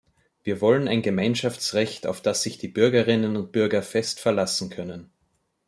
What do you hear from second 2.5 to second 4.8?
die Bürgerinnen und Bürger fest verlassen